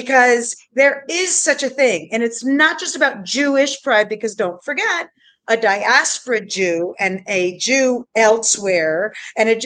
[0.00, 2.08] because there is such a thing.
[2.12, 5.08] And it's not just about Jewish pride, because don't forget,
[5.48, 9.60] a diaspora Jew and a Jew elsewhere and a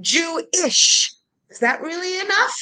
[0.00, 1.12] Jewish.
[1.50, 2.56] Is that really enough?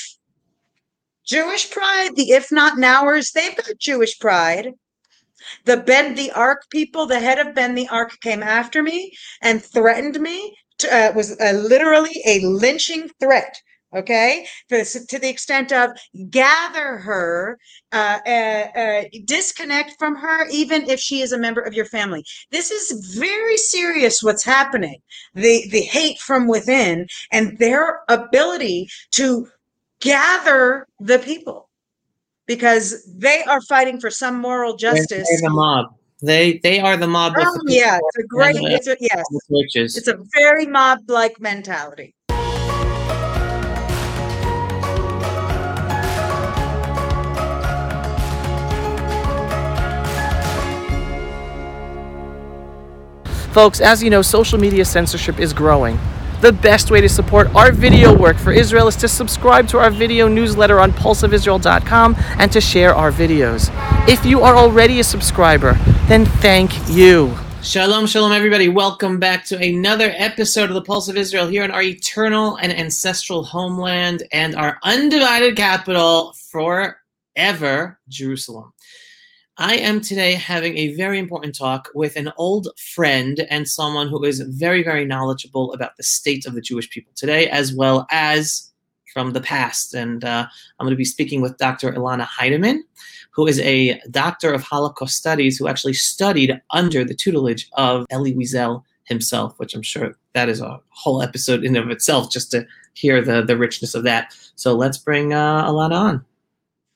[1.25, 4.73] Jewish pride, the if not nowers, they've got Jewish pride.
[5.67, 9.63] The Bend the Arc people, the head of Bend the Arc came after me and
[9.63, 10.57] threatened me.
[10.79, 13.55] To, uh, was uh, literally a lynching threat
[13.95, 14.47] okay?
[14.69, 15.91] To, to the extent of
[16.31, 17.59] gather her
[17.93, 18.31] uh, uh,
[18.77, 22.25] uh, disconnect from her even if she is a member of your family.
[22.51, 25.01] This is very serious what's happening.
[25.35, 29.49] The the hate from within and their ability to
[30.01, 31.71] gather the people
[32.47, 35.11] because they are fighting for some moral justice.
[35.11, 35.87] they're the mob.
[36.23, 37.35] They they are the mob.
[37.39, 39.25] Oh, yeah it's a great it's a, yes.
[39.97, 42.15] It's a very mob like mentality
[53.55, 55.97] Folks, as you know, social media censorship is growing.
[56.41, 59.93] The best way to support our video work for Israel is to subscribe to our
[59.93, 63.71] video newsletter on pulseofisrael.com and to share our videos.
[64.09, 65.75] If you are already a subscriber,
[66.09, 67.33] then thank you.
[67.63, 68.69] Shalom, shalom, everybody.
[68.69, 72.73] Welcome back to another episode of the Pulse of Israel here in our eternal and
[72.73, 78.73] ancestral homeland and our undivided capital forever, Jerusalem.
[79.57, 84.25] I am today having a very important talk with an old friend and someone who
[84.25, 88.73] is very, very knowledgeable about the state of the Jewish people today, as well as
[89.13, 89.95] from the past.
[89.95, 90.47] And uh,
[90.79, 91.93] I'm going to be speaking with Dr.
[91.93, 92.81] Elana Heideman,
[93.31, 98.35] who is a doctor of Holocaust studies who actually studied under the tutelage of Elie
[98.35, 102.67] Wiesel himself, which I'm sure that is a whole episode in of itself just to
[102.95, 104.35] hear the, the richness of that.
[104.57, 106.25] So let's bring uh, Ilana on.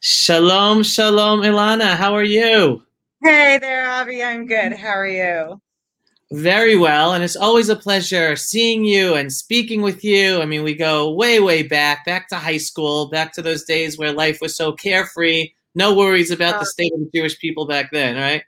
[0.01, 1.97] Shalom, shalom, Elana.
[1.97, 2.85] How are you?
[3.21, 4.23] Hey there, Avi.
[4.23, 4.73] I'm good.
[4.75, 5.61] How are you?
[6.31, 7.15] Very well.
[7.15, 10.41] And it's always a pleasure seeing you and speaking with you.
[10.41, 13.99] I mean, we go way, way back, back to high school, back to those days
[13.99, 15.51] where life was so carefree.
[15.75, 18.45] No worries about the uh, state of the Jewish people back then, right?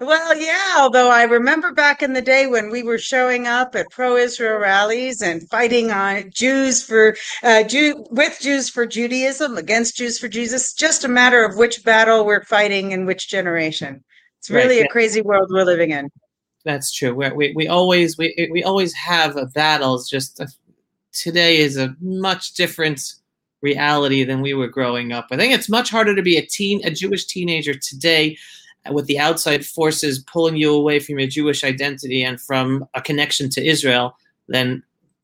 [0.00, 3.90] Well, yeah, although I remember back in the day when we were showing up at
[3.90, 10.18] pro-Israel rallies and fighting on Jews for uh, Jew with Jews for Judaism against Jews
[10.18, 14.02] for Jesus, just a matter of which battle we're fighting in which generation.
[14.38, 16.08] It's really right, a crazy world we're living in.
[16.64, 17.12] That's true.
[17.12, 20.08] we we we always we we always have battles.
[20.08, 20.46] Just uh,
[21.12, 23.02] today is a much different
[23.60, 25.26] reality than we were growing up.
[25.30, 28.38] I think it's much harder to be a teen, a Jewish teenager today
[28.90, 33.50] with the outside forces pulling you away from your Jewish identity and from a connection
[33.50, 34.16] to Israel
[34.48, 34.82] than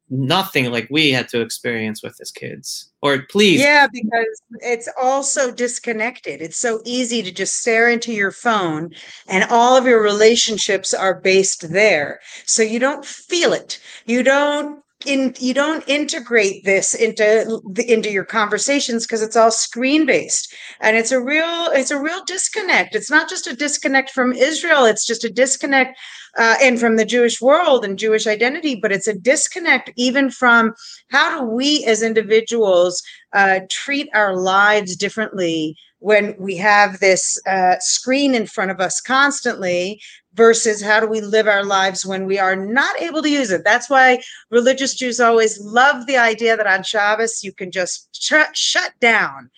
[0.08, 2.90] nothing like we had to experience with as kids.
[3.02, 3.60] Or please.
[3.60, 6.40] Yeah, because it's also disconnected.
[6.40, 8.90] It's so easy to just stare into your phone
[9.28, 12.20] and all of your relationships are based there.
[12.44, 13.80] So you don't feel it.
[14.06, 20.06] You don't in you don't integrate this into into your conversations because it's all screen
[20.06, 22.94] based and it's a real it's a real disconnect.
[22.94, 24.84] It's not just a disconnect from israel.
[24.84, 25.98] It's just a disconnect
[26.36, 30.74] uh, and from the jewish world and jewish identity but it's a disconnect even from
[31.10, 33.02] how do we as individuals
[33.32, 39.00] uh, treat our lives differently when we have this uh, screen in front of us
[39.00, 40.00] constantly
[40.36, 43.64] versus how do we live our lives when we are not able to use it.
[43.64, 48.54] That's why religious Jews always love the idea that on Shabbos you can just sh-
[48.54, 49.50] shut down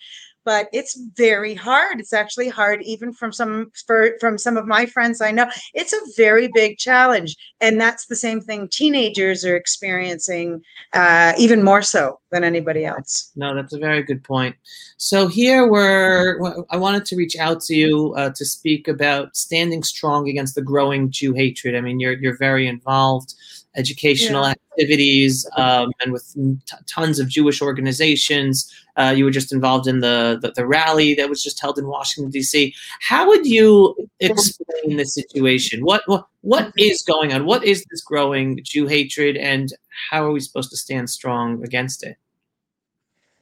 [0.45, 1.99] but it's very hard.
[1.99, 5.47] It's actually hard even from some for, from some of my friends I know.
[5.73, 10.61] It's a very big challenge, and that's the same thing teenagers are experiencing,
[10.93, 13.31] uh, even more so than anybody else.
[13.35, 14.55] No, that's a very good point.
[14.97, 16.39] So here we're.
[16.69, 20.61] I wanted to reach out to you uh, to speak about standing strong against the
[20.61, 21.75] growing Jew hatred.
[21.75, 23.33] I mean, you're you're very involved
[23.75, 24.53] educational yeah.
[24.71, 28.71] activities um, and with t- tons of Jewish organizations.
[28.97, 31.87] Uh, you were just involved in the, the, the rally that was just held in
[31.87, 32.73] Washington D.C.
[33.01, 35.85] How would you explain the situation?
[35.85, 37.45] What what what is going on?
[37.45, 39.71] What is this growing Jew hatred, and
[40.09, 42.17] how are we supposed to stand strong against it?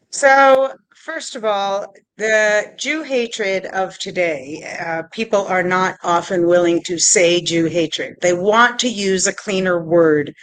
[0.09, 0.73] So,
[1.07, 6.99] first of all, the Jew hatred of today, uh, people are not often willing to
[6.99, 8.17] say Jew hatred.
[8.21, 10.33] They want to use a cleaner word,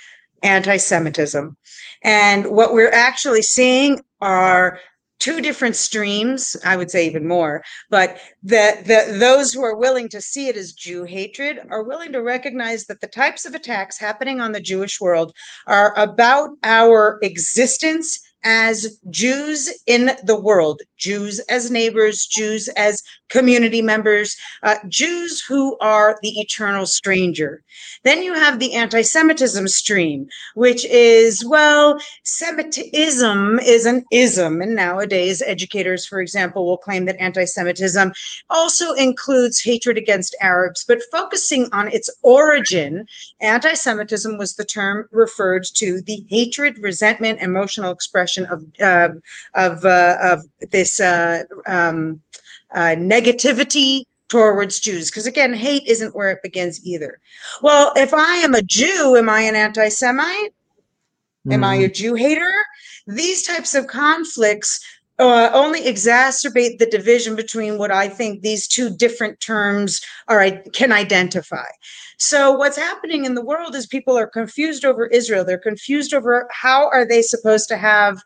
[0.43, 1.55] anti Semitism.
[2.03, 4.81] And what we're actually seeing are
[5.21, 10.09] two different streams i would say even more but the, the those who are willing
[10.09, 13.97] to see it as jew hatred are willing to recognize that the types of attacks
[13.97, 15.33] happening on the jewish world
[15.69, 23.83] are about our existence as Jews in the world, Jews as neighbors, Jews as community
[23.83, 27.63] members, uh, Jews who are the eternal stranger.
[28.05, 34.61] Then you have the anti Semitism stream, which is, well, Semitism is an ism.
[34.61, 38.13] And nowadays, educators, for example, will claim that anti Semitism
[38.51, 43.07] also includes hatred against Arabs, but focusing on its origin,
[43.41, 49.11] anti Semitism was the term referred to the hatred, resentment, emotional expression of, uh,
[49.55, 51.01] of, uh, of this.
[51.01, 52.21] Uh, um,
[52.75, 55.11] uh, negativity towards Jews.
[55.11, 57.21] Because again, hate isn't where it begins either.
[57.63, 60.53] Well, if I am a Jew, am I an anti Semite?
[61.51, 62.53] Am I a Jew hater?
[63.07, 64.81] These types of conflicts
[65.19, 70.63] uh, only exacerbate the division between what I think these two different terms are I
[70.73, 71.67] can identify.
[72.19, 75.45] So what's happening in the world is people are confused over Israel.
[75.45, 78.23] They're confused over how are they supposed to have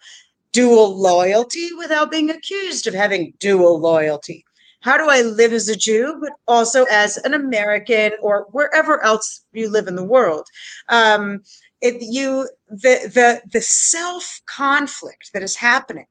[0.53, 4.45] dual loyalty without being accused of having dual loyalty.
[4.81, 9.45] How do I live as a Jew, but also as an American or wherever else
[9.53, 10.47] you live in the world?
[10.89, 11.43] Um,
[11.81, 16.07] if you the the the self conflict that is happening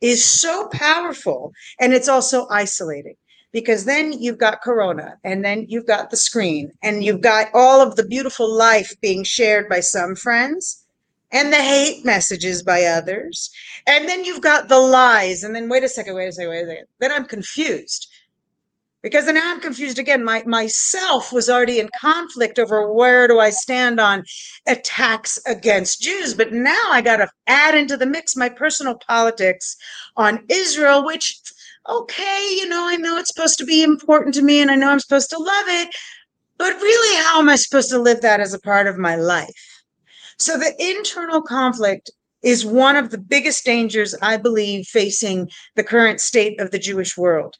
[0.00, 3.16] is so powerful, and it's also isolating
[3.52, 7.80] because then you've got corona and then you've got the screen and you've got all
[7.80, 10.84] of the beautiful life being shared by some friends
[11.32, 13.50] and the hate messages by others.
[13.86, 15.42] And then you've got the lies.
[15.42, 16.86] And then wait a second, wait a second, wait a second.
[16.98, 18.09] Then I'm confused.
[19.02, 20.22] Because now I'm confused again.
[20.22, 24.24] My myself was already in conflict over where do I stand on
[24.66, 29.76] attacks against Jews, but now I got to add into the mix my personal politics
[30.16, 31.40] on Israel, which
[31.88, 34.90] okay, you know, I know it's supposed to be important to me, and I know
[34.90, 35.94] I'm supposed to love it,
[36.58, 39.82] but really, how am I supposed to live that as a part of my life?
[40.38, 42.10] So the internal conflict
[42.42, 47.16] is one of the biggest dangers, I believe, facing the current state of the Jewish
[47.16, 47.56] world.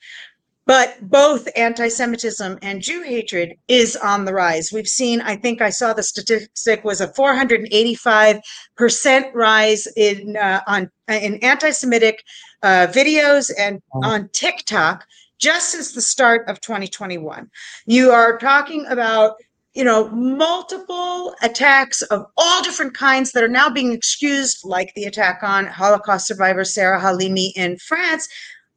[0.67, 4.71] But both anti Semitism and Jew hatred is on the rise.
[4.73, 8.41] We've seen, I think I saw the statistic was a 485%
[9.35, 12.23] rise in, uh, on, in anti Semitic
[12.63, 15.05] uh, videos and on TikTok
[15.39, 17.51] just since the start of 2021.
[17.87, 19.37] You are talking about
[19.75, 25.05] you know, multiple attacks of all different kinds that are now being excused, like the
[25.05, 28.29] attack on Holocaust survivor Sarah Halimi in France,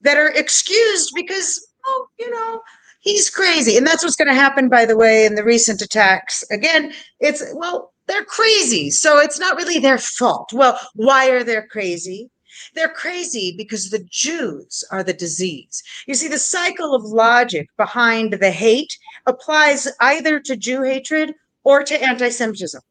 [0.01, 2.62] that are excused because, oh, you know,
[3.01, 3.77] he's crazy.
[3.77, 6.44] And that's what's going to happen, by the way, in the recent attacks.
[6.51, 8.89] Again, it's, well, they're crazy.
[8.89, 10.51] So it's not really their fault.
[10.53, 12.30] Well, why are they crazy?
[12.75, 15.83] They're crazy because the Jews are the disease.
[16.07, 21.33] You see, the cycle of logic behind the hate applies either to Jew hatred
[21.63, 22.81] or to anti Semitism.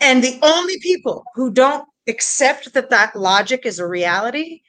[0.00, 4.60] And the only people who don't accept that that logic is a reality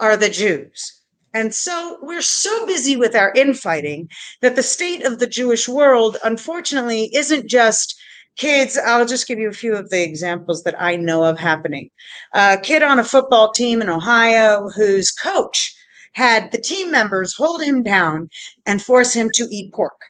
[0.00, 0.97] are the Jews.
[1.34, 4.08] And so we're so busy with our infighting
[4.40, 7.98] that the state of the Jewish world, unfortunately, isn't just
[8.36, 11.90] kids, I'll just give you a few of the examples that I know of happening.
[12.32, 15.74] A kid on a football team in Ohio whose coach
[16.12, 18.30] had the team members hold him down
[18.64, 20.00] and force him to eat pork.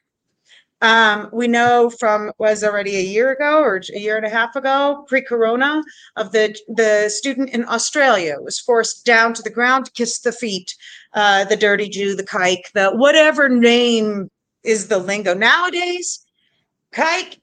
[0.80, 4.54] Um, we know from was already a year ago or a year and a half
[4.54, 5.82] ago, pre-corona,
[6.16, 10.30] of the the student in Australia was forced down to the ground to kiss the
[10.30, 10.76] feet,
[11.14, 14.30] uh, the dirty Jew, the kike, the whatever name
[14.62, 16.25] is the lingo nowadays.
[16.94, 17.38] Kike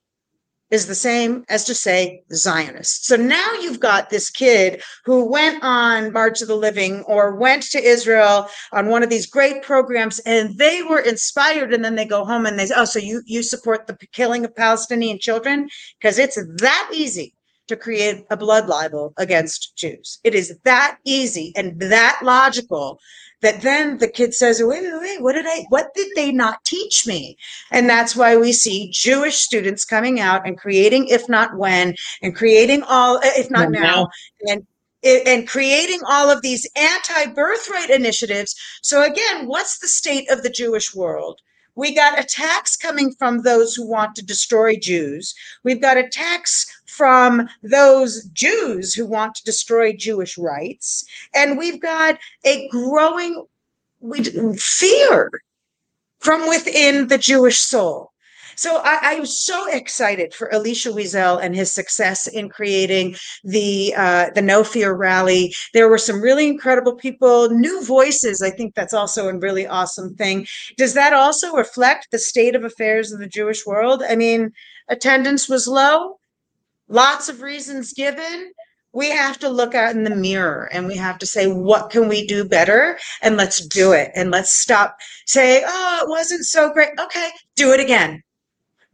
[0.72, 3.06] is the same as to say Zionist.
[3.06, 7.64] So now you've got this kid who went on March of the Living or went
[7.72, 12.06] to Israel on one of these great programs and they were inspired and then they
[12.06, 15.70] go home and they say, oh, so you, you support the killing of Palestinian children?
[16.00, 17.36] Because it's that easy
[17.68, 20.20] to create a blood libel against Jews.
[20.24, 23.00] It is that easy and that logical
[23.46, 26.64] that then the kid says, wait, wait, wait, what did I, what did they not
[26.66, 27.38] teach me?
[27.72, 32.36] And that's why we see Jewish students coming out and creating, if not when, and
[32.36, 34.10] creating all, uh, if not now, now,
[34.50, 34.68] and
[35.04, 38.56] and creating all of these anti-birthright initiatives.
[38.82, 41.40] So again, what's the state of the Jewish world?
[41.76, 45.36] We got attacks coming from those who want to destroy Jews.
[45.64, 51.06] We've got attacks from those Jews who want to destroy Jewish rights.
[51.34, 53.46] And we've got a growing
[54.58, 55.32] fear
[56.20, 58.12] from within the Jewish soul.
[58.58, 64.30] So I, was so excited for Elisha Wiesel and his success in creating the uh,
[64.34, 65.54] the No Fear rally.
[65.74, 68.42] There were some really incredible people, new voices.
[68.42, 70.48] I think that's also a really awesome thing.
[70.78, 74.04] Does that also reflect the state of affairs of the Jewish world?
[74.08, 74.52] I mean,
[74.88, 76.18] attendance was low.
[76.88, 78.52] Lots of reasons given.
[78.94, 82.08] we have to look out in the mirror and we have to say, what can
[82.08, 82.98] we do better?
[83.22, 84.12] And let's do it.
[84.16, 86.92] And let's stop say, oh, it wasn't so great.
[87.00, 88.24] Okay, do it again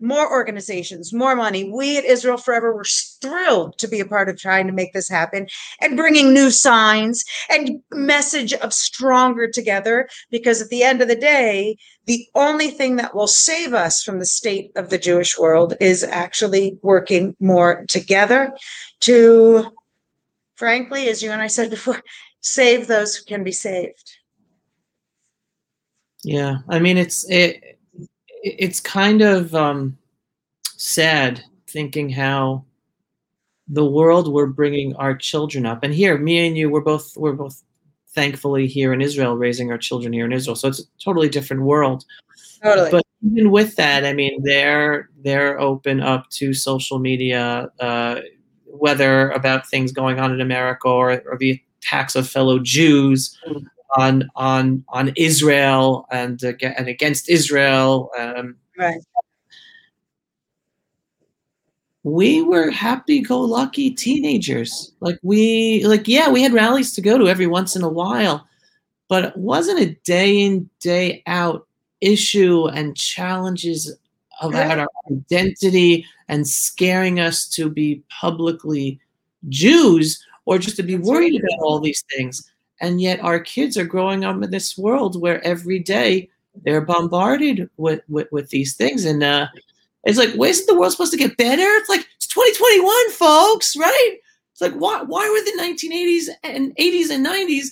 [0.01, 1.69] more organizations, more money.
[1.69, 2.85] We at Israel Forever were
[3.21, 5.47] thrilled to be a part of trying to make this happen
[5.79, 10.09] and bringing new signs and message of stronger together.
[10.29, 14.19] Because at the end of the day, the only thing that will save us from
[14.19, 18.55] the state of the Jewish world is actually working more together
[19.01, 19.65] to,
[20.55, 22.01] frankly, as you and I said before,
[22.41, 24.17] save those who can be saved.
[26.23, 27.79] Yeah, I mean it's it
[28.41, 29.97] it's kind of um,
[30.77, 32.65] sad thinking how
[33.67, 35.83] the world we're bringing our children up.
[35.83, 37.63] And here me and you we're both we're both
[38.09, 40.55] thankfully here in israel raising our children here in israel.
[40.55, 42.05] So it's a totally different world.
[42.61, 42.91] Totally.
[42.91, 48.19] but even with that i mean they're they're open up to social media uh,
[48.65, 53.35] whether about things going on in america or, or the attacks of fellow jews.
[53.47, 53.65] Mm
[53.97, 58.09] on on on Israel and uh, and against Israel.
[58.17, 59.01] Um, right.
[62.03, 64.91] We were happy-go-lucky teenagers.
[65.01, 68.47] Like we, like yeah, we had rallies to go to every once in a while,
[69.07, 71.67] but it wasn't a day in day out
[72.01, 73.95] issue and challenges
[74.41, 78.99] about our identity and scaring us to be publicly
[79.49, 82.50] Jews or just to be worried about all these things
[82.81, 86.27] and yet our kids are growing up in this world where every day
[86.63, 89.05] they're bombarded with with, with these things.
[89.05, 89.47] And uh,
[90.03, 91.61] it's like why isn't the world supposed to get better?
[91.61, 94.17] It's like it's 2021 folks right?
[94.51, 97.67] It's like why why were the 1980s and 80s and 90s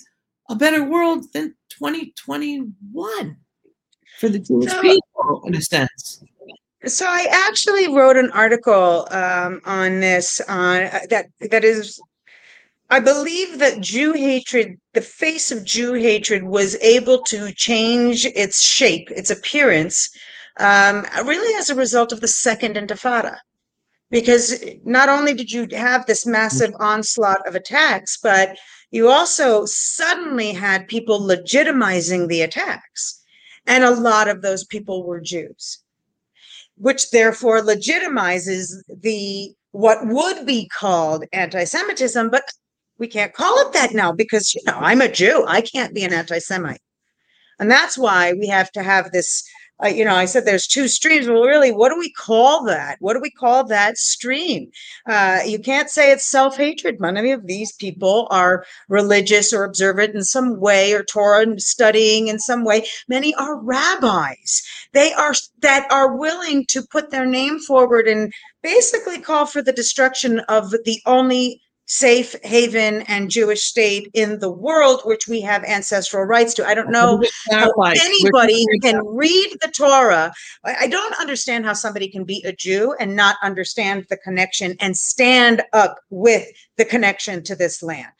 [0.48, 3.36] a better world than 2021
[4.18, 6.22] for the Jewish so, people in a sense?
[6.86, 12.00] So I actually wrote an article um, on this on uh, that that is
[12.92, 18.60] I believe that Jew hatred, the face of Jew hatred, was able to change its
[18.60, 20.10] shape, its appearance,
[20.58, 23.38] um, really as a result of the Second Intifada.
[24.10, 28.58] Because not only did you have this massive onslaught of attacks, but
[28.90, 33.22] you also suddenly had people legitimizing the attacks.
[33.66, 35.78] And a lot of those people were Jews,
[36.76, 42.42] which therefore legitimizes the what would be called anti-Semitism, but
[43.00, 45.44] we can't call it that now because you know i'm a jew.
[45.48, 46.80] I can't be an anti-semite.
[47.58, 49.42] And that's why we have to have this
[49.82, 51.26] uh, you know i said there's two streams.
[51.26, 52.98] Well really what do we call that?
[53.00, 54.70] What do we call that stream?
[55.08, 57.00] Uh, you can't say it's self-hatred.
[57.00, 62.38] Many of these people are religious or observant in some way or torah studying in
[62.38, 62.86] some way.
[63.08, 64.62] Many are rabbis.
[64.92, 68.30] They are that are willing to put their name forward and
[68.62, 74.50] basically call for the destruction of the only safe haven and Jewish state in the
[74.50, 76.64] world, which we have ancestral rights to.
[76.64, 77.20] I don't know
[77.50, 80.32] how anybody can read the Torah.
[80.64, 84.96] I don't understand how somebody can be a Jew and not understand the connection and
[84.96, 88.12] stand up with the connection to this land.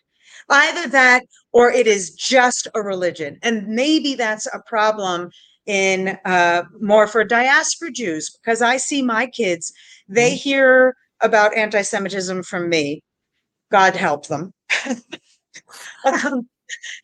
[0.49, 1.23] Either that
[1.53, 3.39] or it is just a religion.
[3.41, 5.31] And maybe that's a problem
[5.67, 9.73] in uh, more for diaspora Jews because I see my kids,
[10.09, 10.39] they mm-hmm.
[10.39, 13.05] hear about anti Semitism from me
[13.71, 14.53] God help them.
[16.05, 16.49] um,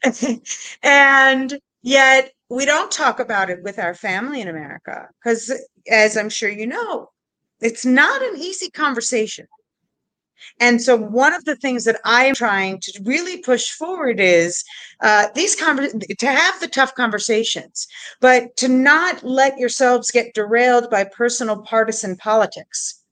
[0.83, 5.53] and yet we don't talk about it with our family in America because,
[5.91, 7.11] as I'm sure you know,
[7.61, 9.47] it's not an easy conversation.
[10.61, 14.65] And so, one of the things that I am trying to really push forward is
[15.01, 17.89] uh, these conver- to have the tough conversations,
[18.21, 23.03] but to not let yourselves get derailed by personal partisan politics.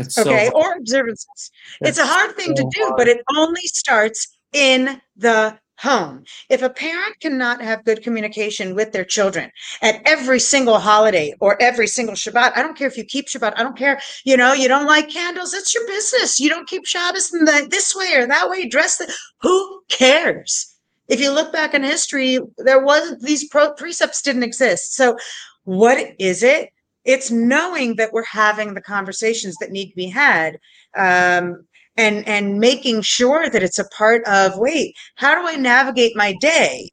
[0.00, 1.50] Okay, so or observances.
[1.80, 2.94] It's a hard thing so to do, hard.
[2.96, 6.24] but it only starts in the home.
[6.48, 9.50] If a parent cannot have good communication with their children
[9.80, 13.54] at every single holiday or every single Shabbat, I don't care if you keep Shabbat,
[13.56, 16.40] I don't care, you know, you don't like candles, it's your business.
[16.40, 20.74] You don't keep Shabbos in the, this way or that way, dress the, who cares?
[21.06, 24.94] If you look back in history, there wasn't, these pro- precepts didn't exist.
[24.94, 25.16] So
[25.64, 26.70] what is it?
[27.08, 30.58] It's knowing that we're having the conversations that need to be had
[30.94, 36.14] um, and and making sure that it's a part of wait how do i navigate
[36.14, 36.90] my day?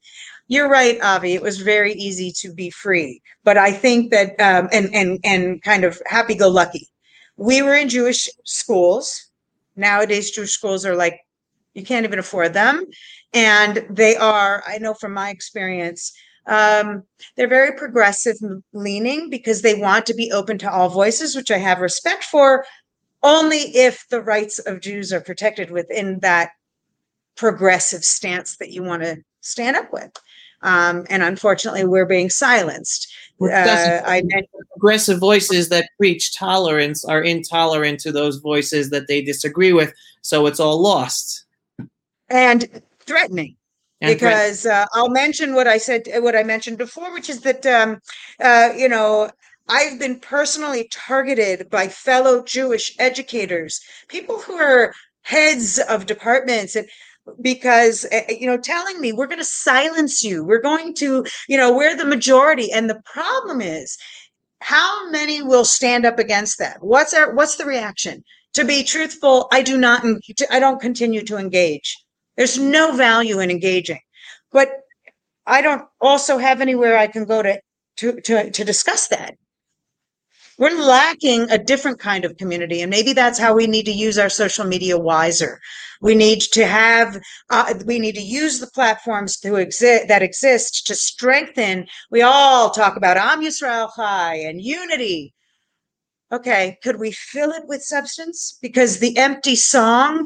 [0.47, 4.69] You're right avi it was very easy to be free but i think that um,
[4.71, 6.87] and and and kind of happy-go-lucky.
[7.37, 9.29] We were in jewish schools.
[9.75, 11.19] Nowadays jewish schools are like
[11.73, 12.85] you can't even afford them
[13.33, 16.13] and they are i know from my experience
[16.47, 17.03] um,
[17.35, 18.37] they're very progressive
[18.73, 22.65] leaning because they want to be open to all voices, which I have respect for.
[23.23, 26.51] only if the rights of Jews are protected within that
[27.35, 30.11] progressive stance that you want to stand up with.
[30.61, 33.11] Um, and unfortunately, we're being silenced.
[33.41, 34.23] Uh, I
[34.71, 40.45] progressive voices that preach tolerance are intolerant to those voices that they disagree with, so
[40.45, 41.45] it's all lost.
[42.29, 43.55] and threatening.
[44.13, 47.99] Because uh, I'll mention what I said, what I mentioned before, which is that um,
[48.39, 49.29] uh, you know
[49.67, 54.93] I've been personally targeted by fellow Jewish educators, people who are
[55.23, 56.87] heads of departments, and
[57.41, 61.57] because uh, you know telling me we're going to silence you, we're going to, you
[61.57, 63.97] know, we're the majority, and the problem is
[64.61, 66.77] how many will stand up against that?
[66.81, 68.23] What's our what's the reaction?
[68.53, 70.05] To be truthful, I do not.
[70.49, 72.04] I don't continue to engage.
[72.37, 73.99] There's no value in engaging,
[74.51, 74.69] but
[75.45, 77.61] I don't also have anywhere I can go to
[77.97, 79.35] to to, to discuss that.
[80.57, 84.17] We're lacking a different kind of community, and maybe that's how we need to use
[84.17, 85.59] our social media wiser.
[86.01, 90.87] We need to have, uh, we need to use the platforms to exist that exist
[90.87, 91.87] to strengthen.
[92.09, 95.33] We all talk about Am Yisrael Chai and unity.
[96.31, 98.57] Okay, could we fill it with substance?
[98.61, 100.25] Because the empty song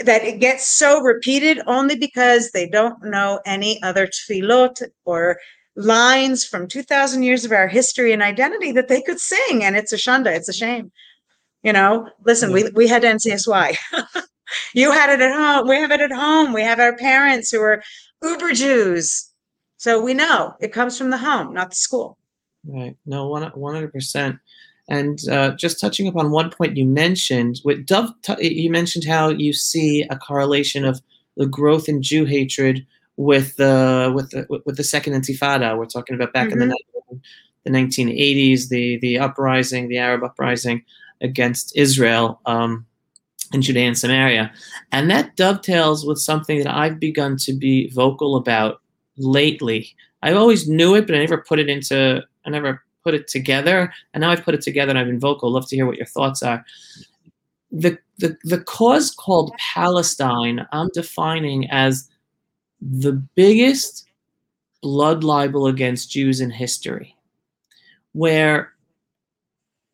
[0.00, 5.38] that it gets so repeated only because they don't know any other tefillot or
[5.76, 9.92] lines from 2000 years of our history and identity that they could sing and it's
[9.92, 10.90] a shunda it's a shame
[11.62, 13.76] you know listen we, we had ncsy
[14.74, 17.60] you had it at home we have it at home we have our parents who
[17.60, 17.80] are
[18.24, 19.30] uber jews
[19.76, 22.18] so we know it comes from the home not the school
[22.68, 22.96] Right.
[23.06, 24.38] No, one one hundred percent.
[24.88, 29.52] And uh, just touching upon one point you mentioned, with Dove, you mentioned how you
[29.52, 31.02] see a correlation of
[31.36, 35.76] the growth in Jew hatred with the with the with the Second Intifada.
[35.76, 36.74] We're talking about back in the
[37.64, 40.82] the nineteen eighties, the the uprising, the Arab uprising
[41.20, 42.86] against Israel um,
[43.52, 44.52] in Judea and Samaria,
[44.90, 48.80] and that dovetails with something that I've begun to be vocal about
[49.18, 49.94] lately.
[50.22, 53.90] I always knew it, but I never put it into I never put it together,
[54.12, 55.50] and now I've put it together and I've been vocal.
[55.50, 56.62] Love to hear what your thoughts are.
[57.72, 62.06] The the the cause called Palestine, I'm defining as
[62.82, 64.06] the biggest
[64.82, 67.16] blood libel against Jews in history,
[68.12, 68.74] where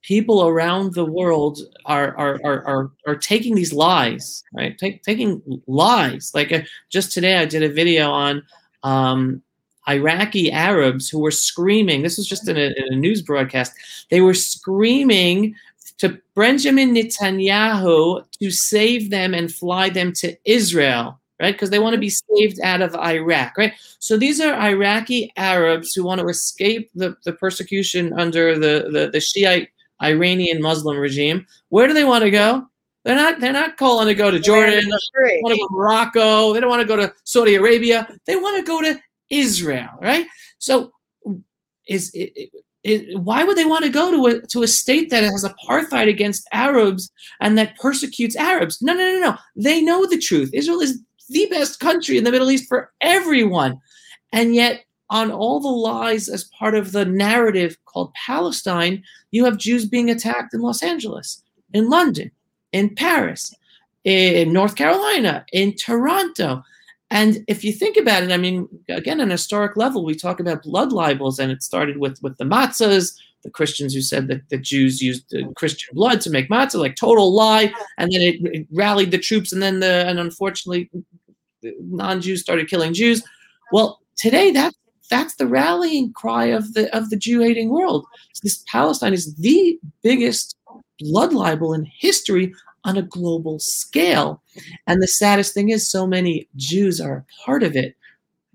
[0.03, 4.77] people around the world are are are are, are taking these lies, right?
[4.77, 6.33] Take, taking lies.
[6.35, 8.43] Like uh, just today, I did a video on
[8.83, 9.41] um,
[9.89, 12.03] Iraqi Arabs who were screaming.
[12.03, 13.73] This was just in a, in a news broadcast.
[14.11, 15.55] They were screaming
[15.99, 21.55] to Benjamin Netanyahu to save them and fly them to Israel, right?
[21.55, 23.73] Because they want to be saved out of Iraq, right?
[23.99, 29.11] So these are Iraqi Arabs who want to escape the, the persecution under the, the,
[29.13, 29.69] the Shiite
[30.03, 31.47] Iranian Muslim regime.
[31.69, 32.67] Where do they want to go?
[33.05, 33.39] They're not.
[33.39, 34.81] They're not calling to go to Jordan.
[34.81, 36.55] They want to go to Morocco.
[36.55, 38.09] They don't want to go to Saudi Arabia.
[38.27, 38.99] They want to go to
[39.31, 40.27] Israel, right?
[40.59, 40.93] So,
[41.87, 42.51] is it,
[43.19, 46.49] why would they want to go to a to a state that has apartheid against
[46.53, 47.11] Arabs
[47.41, 48.81] and that persecutes Arabs?
[48.83, 49.37] No, no, no, no.
[49.57, 50.51] They know the truth.
[50.53, 53.81] Israel is the best country in the Middle East for everyone,
[54.33, 59.59] and yet on all the lies as part of the narrative called Palestine, you have
[59.59, 62.31] Jews being attacked in Los Angeles, in London,
[62.73, 63.55] in Paris,
[64.05, 66.63] in North Carolina, in Toronto.
[67.11, 70.41] And if you think about it, I mean, again, on a historic level, we talk
[70.41, 74.49] about blood libels, and it started with with the matzahs, the Christians who said that
[74.49, 78.37] the Jews used the Christian blood to make matzah, like total lie, and then it,
[78.45, 80.91] it rallied the troops, and then the and unfortunately,
[81.63, 83.23] non-Jews started killing Jews.
[83.71, 84.75] Well, today that
[85.11, 88.07] that's the rallying cry of the of the Jew-hating world.
[88.33, 90.57] So this Palestine is the biggest
[90.99, 94.43] blood libel in history on a global scale.
[94.87, 97.97] And the saddest thing is, so many Jews are a part of it,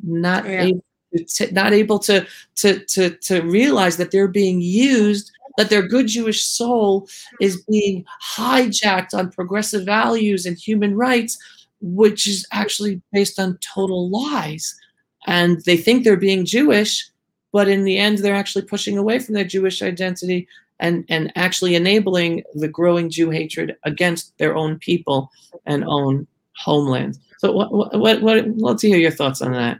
[0.03, 0.63] not Yeah.
[0.65, 0.83] able
[1.27, 2.25] to, not able to,
[2.57, 7.07] to to to realize that they're being used, that their good Jewish soul
[7.41, 11.37] is being hijacked on progressive values and human rights,
[11.81, 14.75] which is actually based on total lies.
[15.27, 17.09] And they think they're being Jewish,
[17.51, 20.47] but in the end, they're actually pushing away from their Jewish identity
[20.79, 25.29] and and actually enabling the growing Jew hatred against their own people
[25.65, 27.17] and own homeland.
[27.39, 29.79] So what what what, let's hear your thoughts on that.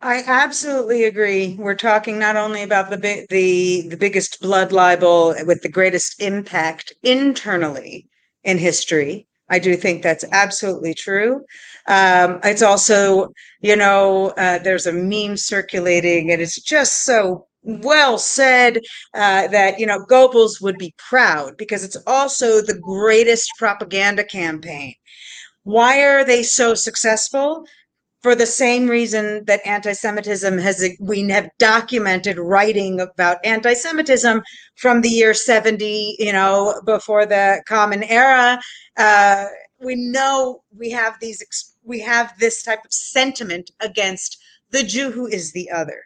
[0.00, 1.54] I absolutely agree.
[1.58, 6.92] We're talking not only about the the the biggest blood libel with the greatest impact
[7.02, 8.08] internally
[8.42, 9.26] in history.
[9.48, 11.44] I do think that's absolutely true.
[11.86, 18.18] Um, it's also, you know, uh, there's a meme circulating, and it's just so well
[18.18, 18.78] said
[19.14, 24.94] uh, that you know Goebbels would be proud because it's also the greatest propaganda campaign.
[25.64, 27.64] Why are they so successful?
[28.22, 34.42] For the same reason that anti-Semitism has we have documented writing about anti-Semitism
[34.76, 38.60] from the year 70, you know, before the Common Era.
[38.96, 39.46] Uh,
[39.80, 41.42] we know we have these
[41.82, 44.38] we have this type of sentiment against
[44.70, 46.04] the Jew who is the other.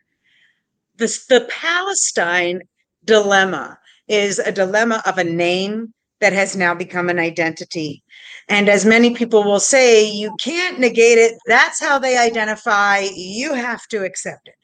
[0.96, 2.62] This, the Palestine
[3.04, 3.78] dilemma
[4.09, 8.02] is a dilemma of a name that has now become an identity.
[8.48, 11.35] And as many people will say, you can't negate it.
[11.46, 13.06] That's how they identify.
[13.14, 14.54] You have to accept it.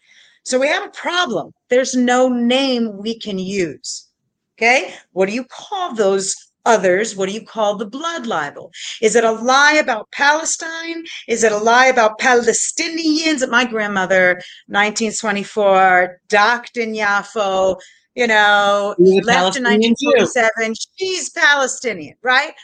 [0.45, 1.53] So we have a problem.
[1.69, 4.09] There's no name we can use.
[4.57, 4.95] Okay.
[5.13, 8.71] What do you call those others, what do you call the blood libel?
[9.01, 11.05] Is it a lie about Palestine?
[11.29, 13.49] Is it a lie about Palestinians?
[13.49, 14.35] My grandmother,
[14.67, 17.81] 1924, docked in Yafo,
[18.15, 20.75] you know, left in 1947.
[20.99, 22.55] She's Palestinian, right?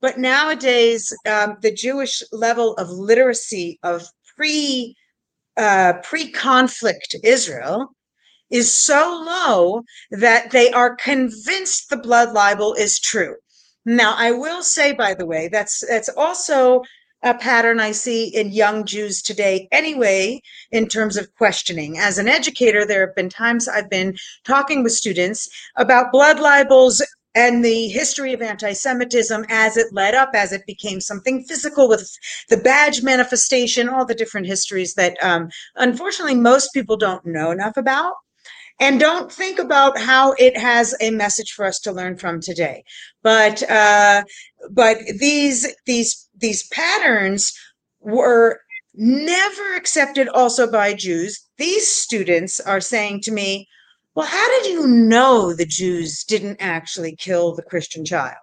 [0.00, 4.94] But nowadays, um, the Jewish level of literacy of pre
[5.56, 7.90] uh, pre-conflict Israel
[8.50, 13.36] is so low that they are convinced the blood libel is true.
[13.84, 16.82] Now, I will say, by the way, that's that's also
[17.22, 21.98] a pattern I see in young Jews today, anyway, in terms of questioning.
[21.98, 27.02] As an educator, there have been times I've been talking with students about blood libels
[27.34, 31.88] and the history of anti Semitism as it led up, as it became something physical
[31.88, 32.10] with
[32.48, 37.76] the badge manifestation, all the different histories that um, unfortunately most people don't know enough
[37.76, 38.14] about
[38.80, 42.82] and don't think about how it has a message for us to learn from today.
[43.22, 44.24] But uh,
[44.70, 47.52] but these these these patterns
[48.00, 48.60] were
[48.94, 51.38] never accepted also by jews.
[51.58, 53.68] These students are saying to me
[54.14, 58.36] well how did you know the jews didn't actually kill the christian child?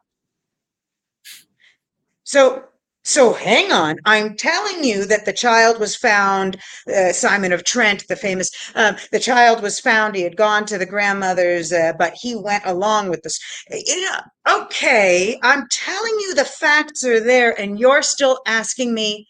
[2.23, 2.63] So
[3.07, 3.97] so hang on.
[4.03, 6.57] I'm telling you that the child was found,
[6.93, 10.13] uh, Simon of Trent, the famous, um, the child was found.
[10.13, 13.39] He had gone to the grandmother's, uh, but he went along with this.
[13.71, 19.25] Know, okay, I'm telling you the facts are there, and you're still asking me,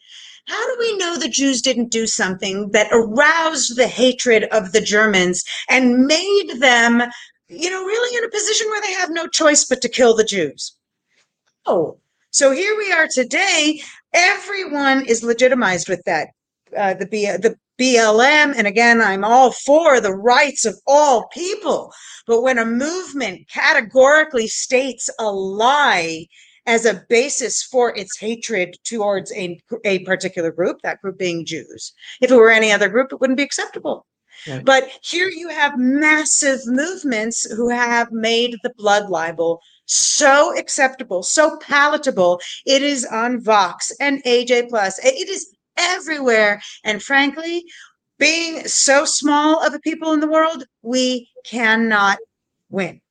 [0.48, 4.82] how do we know the Jews didn't do something that aroused the hatred of the
[4.82, 7.04] Germans and made them,
[7.48, 10.24] you know, really in a position where they have no choice but to kill the
[10.24, 10.76] Jews?
[11.68, 12.00] Oh,
[12.38, 13.82] so here we are today.
[14.14, 16.28] Everyone is legitimized with that.
[16.78, 21.92] Uh, the B, the BLM, and again, I'm all for the rights of all people.
[22.28, 26.28] But when a movement categorically states a lie
[26.68, 31.92] as a basis for its hatred towards a, a particular group, that group being Jews,
[32.22, 34.06] if it were any other group, it wouldn't be acceptable.
[34.48, 34.64] Right.
[34.64, 41.58] But here you have massive movements who have made the blood libel so acceptable, so
[41.58, 42.40] palatable.
[42.66, 45.04] It is on Vox and AJ Plus.
[45.04, 46.62] It is everywhere.
[46.84, 47.66] And frankly,
[48.20, 52.20] being so small of a people in the world, we cannot
[52.70, 53.02] win.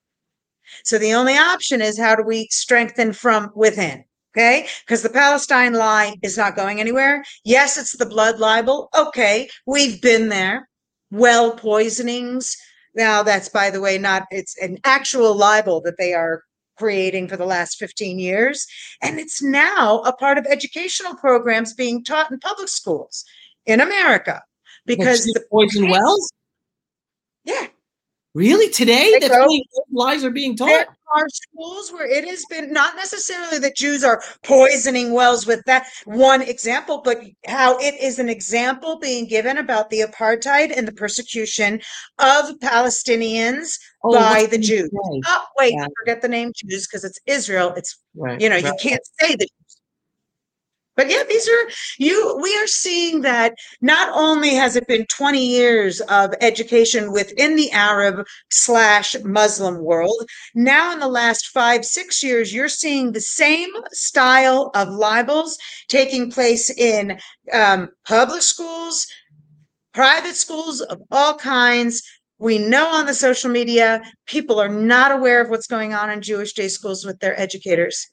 [0.84, 4.04] So the only option is how do we strengthen from within?
[4.36, 4.66] Okay.
[4.84, 7.24] Because the Palestine lie is not going anywhere.
[7.44, 8.90] Yes, it's the blood libel.
[8.94, 9.48] Okay.
[9.64, 10.68] We've been there.
[11.10, 12.54] Well poisonings.
[12.94, 16.42] Now, that's by the way, not, it's an actual libel that they are
[16.76, 18.66] creating for the last 15 years.
[19.02, 23.24] And it's now a part of educational programs being taught in public schools
[23.66, 24.42] in America
[24.86, 26.32] because the poison wells.
[27.44, 27.66] Yeah.
[28.34, 28.70] Really?
[28.70, 30.86] Today that lies are being taught?
[31.14, 35.86] Are schools where it has been not necessarily that Jews are poisoning wells with that
[36.04, 40.92] one example, but how it is an example being given about the apartheid and the
[40.92, 41.80] persecution
[42.18, 44.90] of Palestinians oh, by the Jews.
[45.26, 45.86] Oh, wait, yeah.
[45.98, 47.72] forget the name Jews because it's Israel.
[47.76, 48.40] It's, right.
[48.40, 48.64] you know, right.
[48.64, 49.48] you can't say the
[50.96, 52.38] but yeah, these are you.
[52.42, 57.70] We are seeing that not only has it been 20 years of education within the
[57.70, 63.70] Arab slash Muslim world, now in the last five, six years, you're seeing the same
[63.92, 67.18] style of libels taking place in
[67.52, 69.06] um, public schools,
[69.92, 72.02] private schools of all kinds.
[72.38, 76.22] We know on the social media, people are not aware of what's going on in
[76.22, 78.10] Jewish day schools with their educators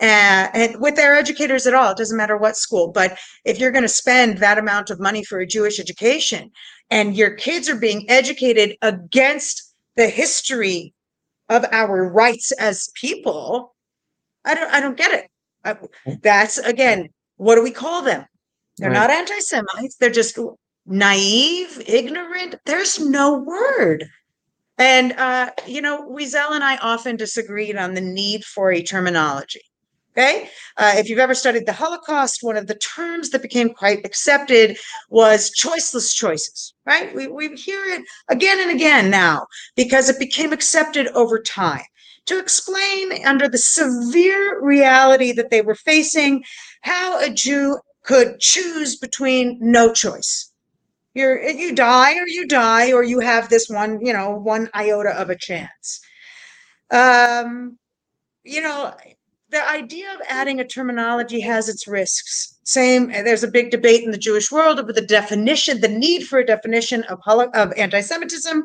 [0.00, 1.92] and, and with their educators at all.
[1.92, 5.22] It doesn't matter what school, but if you're going to spend that amount of money
[5.24, 6.50] for a Jewish education
[6.90, 10.94] and your kids are being educated against the history
[11.48, 13.74] of our rights as people,
[14.44, 15.30] I don't, I don't get it.
[15.64, 15.76] I,
[16.22, 18.24] that's again, what do we call them?
[18.78, 18.96] They're right.
[18.96, 19.96] not anti-Semites.
[19.96, 20.38] They're just
[20.86, 22.54] naive, ignorant.
[22.64, 24.06] There's no word.
[24.78, 29.60] And, uh, you know, Wiesel and I often disagreed on the need for a terminology.
[30.20, 30.50] Okay.
[30.76, 34.76] Uh, if you've ever studied the Holocaust, one of the terms that became quite accepted
[35.08, 37.14] was choiceless choices, right?
[37.14, 41.86] We, we hear it again and again now because it became accepted over time
[42.26, 46.44] to explain under the severe reality that they were facing
[46.82, 50.52] how a Jew could choose between no choice.
[51.14, 55.18] You're you die or you die or you have this one, you know, one iota
[55.18, 56.00] of a chance.
[56.90, 57.78] Um,
[58.44, 58.92] you know,
[59.50, 62.58] the idea of adding a terminology has its risks.
[62.64, 66.38] Same, there's a big debate in the Jewish world over the definition, the need for
[66.38, 68.62] a definition of, of anti-Semitism,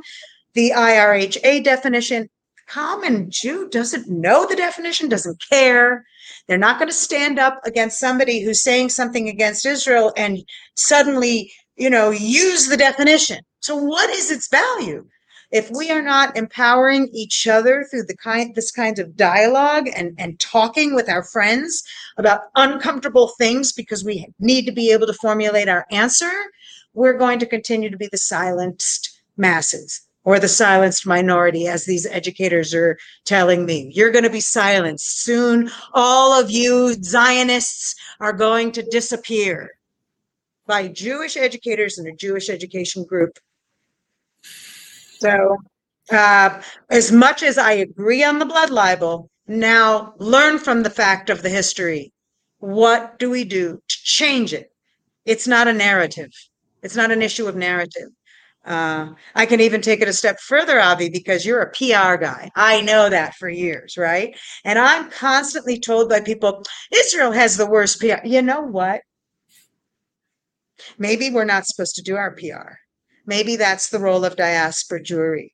[0.54, 2.30] the IHRA definition.
[2.67, 6.06] Common Jew doesn't know the definition, doesn't care.
[6.48, 10.39] They're not going to stand up against somebody who's saying something against Israel and
[10.76, 13.39] suddenly, you know, use the definition.
[13.60, 15.06] So what is its value?
[15.51, 20.15] If we are not empowering each other through the kind this kind of dialogue and
[20.17, 21.84] and talking with our friends
[22.17, 26.31] about uncomfortable things because we need to be able to formulate our answer
[26.93, 32.08] we're going to continue to be the silenced masses or the silenced minority as these
[32.08, 33.91] educators are telling me.
[33.93, 35.69] You're going to be silenced soon.
[35.93, 39.69] All of you zionists are going to disappear
[40.67, 43.38] by jewish educators and a jewish education group
[45.19, 45.58] so,
[46.12, 51.30] uh, as much as I agree on the blood libel, now learn from the fact
[51.30, 52.12] of the history.
[52.60, 54.71] What do we do to change it?
[55.25, 56.32] It's not a narrative.
[56.84, 58.10] It's not an issue of narrative.
[58.65, 62.49] Uh, I can even take it a step further, Avi, because you're a PR guy.
[62.56, 64.36] I know that for years, right?
[64.63, 68.25] And I'm constantly told by people, Israel has the worst PR.
[68.25, 69.01] You know what?
[70.97, 72.78] Maybe we're not supposed to do our PR.
[73.25, 75.51] Maybe that's the role of diaspora Jewry.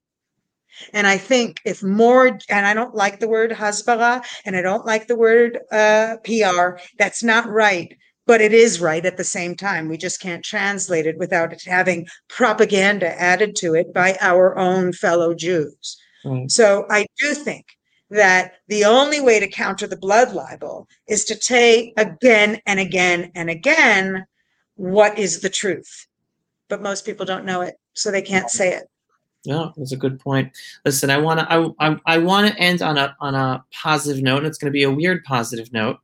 [0.93, 4.85] And I think if more, and I don't like the word hasbara and I don't
[4.85, 9.55] like the word uh, PR, that's not right, but it is right at the same
[9.55, 9.89] time.
[9.89, 14.93] We just can't translate it without it having propaganda added to it by our own
[14.93, 15.97] fellow Jews.
[16.25, 16.49] Mm.
[16.49, 17.65] So I do think
[18.09, 23.31] that the only way to counter the blood libel is to take again and again
[23.35, 24.25] and again
[24.75, 26.07] what is the truth
[26.71, 28.89] but most people don't know it, so they can't say it.
[29.45, 30.51] No, that's a good point.
[30.85, 34.23] Listen, I want to I, I, I want to end on a on a positive
[34.23, 34.37] note.
[34.37, 35.97] And it's going to be a weird positive note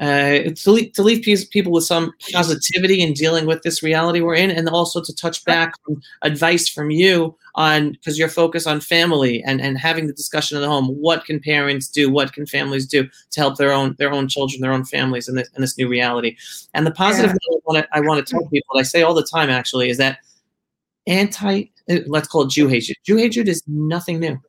[0.00, 4.34] uh, to, leave, to leave people with some positivity in dealing with this reality we're
[4.34, 8.80] in, and also to touch back on advice from you on because you're focused on
[8.80, 10.88] family and, and having the discussion in the home.
[10.88, 12.10] What can parents do?
[12.10, 15.34] What can families do to help their own their own children, their own families in
[15.34, 16.36] this in this new reality?
[16.72, 17.56] And the positive yeah.
[17.56, 19.98] I want to I want to tell people, I say all the time actually, is
[19.98, 20.18] that
[21.06, 22.96] anti uh, let's call it Jew hatred.
[23.04, 24.40] Jew hatred is nothing new.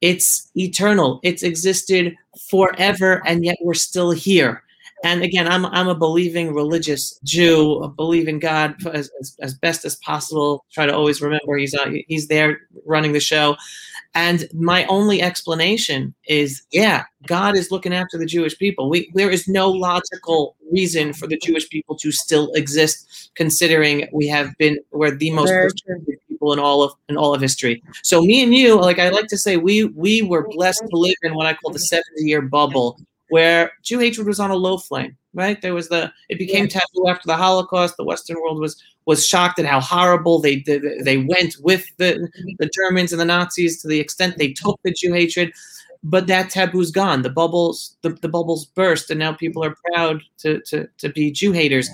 [0.00, 1.18] It's eternal.
[1.24, 2.14] It's existed
[2.48, 4.62] forever, and yet we're still here
[5.04, 9.84] and again, I'm I'm a believing religious Jew, a believing God as, as, as, best
[9.84, 10.64] as possible.
[10.72, 13.56] Try to always remember he's uh, he's there running the show.
[14.14, 18.88] And my only explanation is, yeah, God is looking after the Jewish people.
[18.88, 24.26] We there is no logical reason for the Jewish people to still exist, considering we
[24.28, 25.82] have been we're the most
[26.28, 27.82] people in all of in all of history.
[28.02, 31.16] So me and you, like I like to say, we we were blessed to live
[31.22, 34.78] in what I call the 70 year bubble where Jew hatred was on a low
[34.78, 35.60] flame, right?
[35.60, 36.80] There was the it became yeah.
[36.80, 37.96] taboo after the Holocaust.
[37.96, 40.82] The Western world was was shocked at how horrible they did.
[41.04, 44.92] They went with the the Germans and the Nazis to the extent they took the
[44.92, 45.52] Jew hatred.
[46.04, 47.22] But that taboo's gone.
[47.22, 51.32] The bubbles the, the bubbles burst, and now people are proud to, to to be
[51.32, 51.90] Jew haters.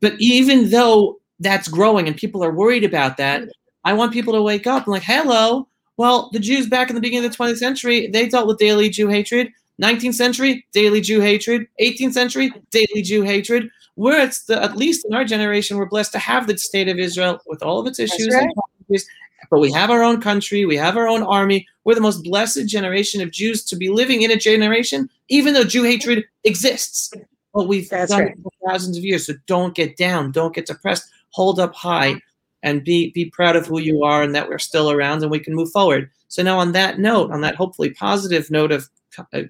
[0.00, 3.48] But even though that's growing and people are worried about that,
[3.84, 5.68] I want people to wake up and like, hello.
[5.96, 8.88] Well, the Jews back in the beginning of the 20th century, they dealt with daily
[8.88, 11.66] Jew hatred 19th century, daily Jew hatred.
[11.80, 13.68] 18th century, daily Jew hatred.
[13.96, 16.98] We're at, the, at least in our generation, we're blessed to have the state of
[16.98, 18.42] Israel with all of its issues right.
[18.42, 19.02] and
[19.50, 21.66] but we have our own country, we have our own army.
[21.84, 25.64] We're the most blessed generation of Jews to be living in a generation, even though
[25.64, 27.12] Jew hatred exists.
[27.52, 28.32] But we've That's done right.
[28.32, 29.26] it for thousands of years.
[29.26, 31.08] So don't get down, don't get depressed.
[31.30, 32.20] Hold up high
[32.62, 35.38] and be be proud of who you are and that we're still around and we
[35.38, 36.10] can move forward.
[36.28, 38.88] So now on that note, on that hopefully positive note of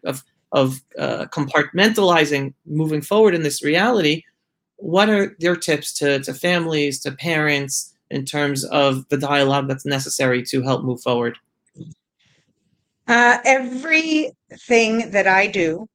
[0.04, 4.22] of of uh, compartmentalizing moving forward in this reality
[4.76, 9.86] what are your tips to, to families to parents in terms of the dialogue that's
[9.86, 11.38] necessary to help move forward?
[13.06, 15.86] Uh, everything that i do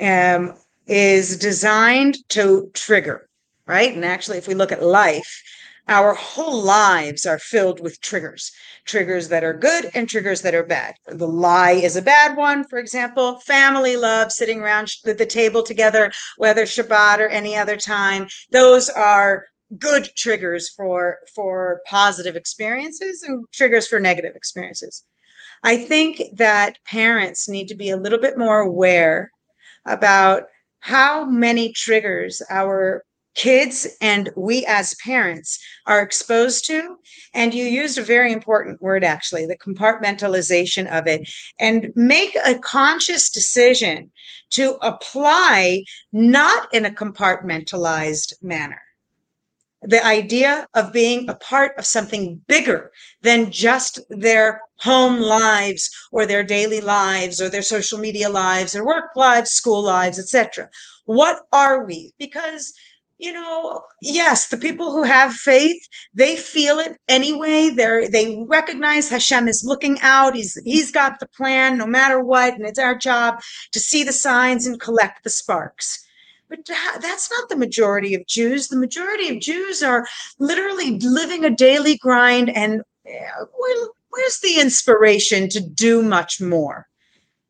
[0.00, 0.54] um,
[0.86, 3.28] is designed to trigger
[3.68, 3.94] right?
[3.94, 5.42] And actually if we look at life
[5.88, 8.52] our whole lives are filled with triggers
[8.84, 10.94] triggers that are good and triggers that are bad.
[11.06, 13.40] The lie is a bad one for example.
[13.40, 18.28] Family love sitting around the table together whether shabbat or any other time.
[18.50, 19.44] Those are
[19.78, 25.04] good triggers for for positive experiences and triggers for negative experiences.
[25.62, 29.30] I think that parents need to be a little bit more aware
[29.84, 30.44] about
[30.80, 33.04] how many triggers our
[33.38, 36.96] kids and we as parents are exposed to.
[37.32, 42.58] And you used a very important word, actually, the compartmentalization of it, and make a
[42.58, 44.10] conscious decision
[44.50, 48.82] to apply not in a compartmentalized manner.
[49.82, 52.90] The idea of being a part of something bigger
[53.22, 58.84] than just their home lives or their daily lives or their social media lives or
[58.84, 60.68] work lives, school lives, etc.
[61.04, 62.12] What are we?
[62.18, 62.74] Because
[63.18, 65.80] you know yes the people who have faith
[66.14, 67.70] they feel it anyway.
[67.70, 70.34] They're they recognize hashem is looking out.
[70.34, 73.40] He's he's got the plan no matter what and it's our job
[73.72, 76.04] to see the signs and collect the sparks.
[76.48, 76.60] But
[77.00, 78.68] that's not the majority of jews.
[78.68, 80.06] The majority of jews are
[80.38, 86.86] literally living a daily grind and uh, where, where's the inspiration to do much more?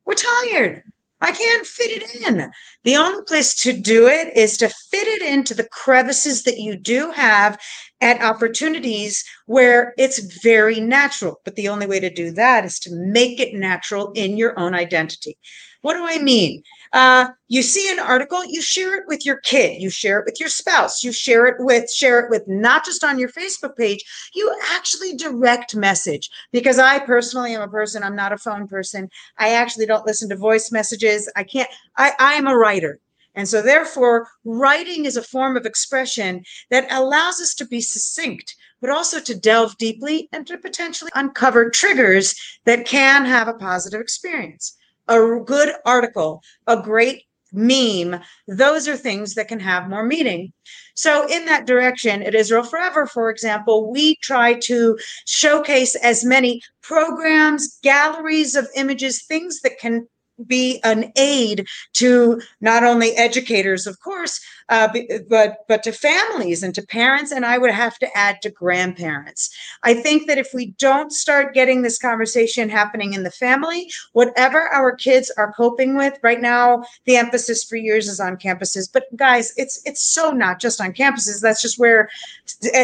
[0.05, 0.83] We're tired
[1.21, 2.51] I can't fit it in.
[2.85, 6.77] The only place to do it is to fit it into the crevices that you
[6.77, 7.59] do have
[8.01, 11.41] at opportunities where it's very natural.
[11.45, 14.75] But the only way to do that is to make it natural in your own
[14.75, 15.37] identity.
[15.83, 16.63] What do I mean?
[16.93, 20.41] Uh, you see an article, you share it with your kid, you share it with
[20.41, 24.05] your spouse, you share it with share it with not just on your Facebook page,
[24.35, 26.31] you actually direct message.
[26.53, 29.09] Because I personally am a person, I'm not a phone person.
[29.39, 31.31] I actually don't listen to voice messages.
[31.37, 33.01] I can't, I, I am a writer.
[33.35, 38.57] And so, therefore, writing is a form of expression that allows us to be succinct,
[38.81, 44.01] but also to delve deeply and to potentially uncover triggers that can have a positive
[44.01, 44.77] experience
[45.09, 50.53] a good article, a great meme, those are things that can have more meaning.
[50.95, 56.63] So, in that direction, at Israel Forever, for example, we try to showcase as many
[56.83, 60.07] programs, galleries of images, things that can
[60.47, 64.89] be an aid to not only educators, of course, uh,
[65.29, 69.51] but but to families and to parents, and I would have to add to grandparents.
[69.83, 74.69] I think that if we don't start getting this conversation happening in the family, whatever
[74.69, 78.89] our kids are coping with right now, the emphasis for years is on campuses.
[78.93, 81.41] But guys, it's it's so not just on campuses.
[81.41, 82.09] That's just where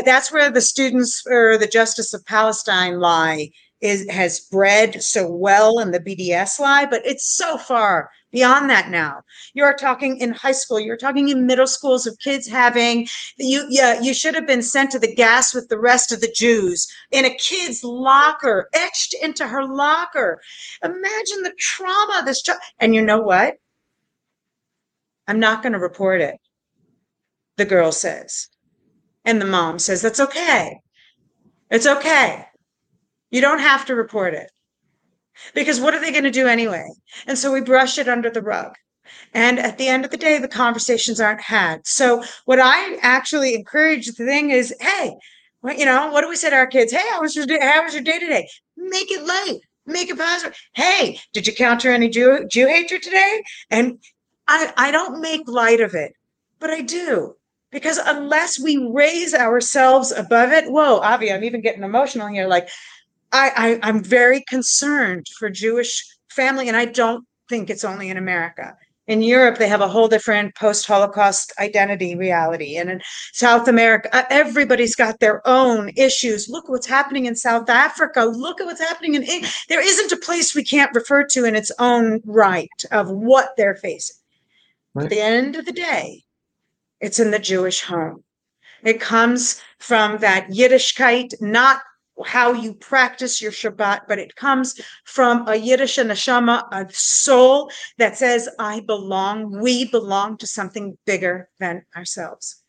[0.04, 3.50] that's where the students or the justice of Palestine lie
[3.84, 8.90] is has bred so well in the BDS lie, but it's so far beyond that
[8.90, 9.20] now.
[9.52, 13.06] You're talking in high school, you're talking in middle schools of kids having
[13.38, 16.32] you yeah, you should have been sent to the gas with the rest of the
[16.34, 20.40] Jews in a kid's locker, etched into her locker.
[20.82, 23.56] Imagine the trauma this child and you know what?
[25.28, 26.36] I'm not going to report it.
[27.56, 28.48] The girl says.
[29.26, 30.80] And the mom says, That's okay.
[31.70, 32.46] It's okay.
[33.34, 34.52] You don't have to report it
[35.56, 36.88] because what are they going to do anyway?
[37.26, 38.76] And so we brush it under the rug.
[39.32, 41.84] And at the end of the day, the conversations aren't had.
[41.84, 45.16] So what I actually encourage the thing is, hey,
[45.76, 46.92] you know, what do we say to our kids?
[46.92, 47.58] Hey, how was your day?
[47.60, 48.48] How was your day today?
[48.76, 49.58] Make it light.
[49.84, 50.56] Make it positive.
[50.74, 53.42] Hey, did you counter any Jew, Jew hatred today?
[53.68, 53.98] And
[54.46, 56.12] I, I don't make light of it,
[56.60, 57.34] but I do
[57.72, 62.46] because unless we raise ourselves above it, whoa, Avi, I'm even getting emotional here.
[62.46, 62.68] Like,
[63.34, 68.16] I, I I'm very concerned for Jewish family, and I don't think it's only in
[68.16, 68.76] America.
[69.06, 73.02] In Europe, they have a whole different post-Holocaust identity reality, and in
[73.34, 76.48] South America, everybody's got their own issues.
[76.48, 78.24] Look what's happening in South Africa.
[78.24, 79.44] Look at what's happening in.
[79.68, 83.76] There isn't a place we can't refer to in its own right of what they're
[83.76, 84.16] facing.
[84.94, 85.04] Right.
[85.04, 86.22] At the end of the day,
[87.00, 88.24] it's in the Jewish home.
[88.84, 91.80] It comes from that Yiddishkeit, not
[92.24, 98.16] how you practice your Shabbat, but it comes from a Yiddishe neshama, a soul that
[98.16, 102.62] says, I belong, we belong to something bigger than ourselves.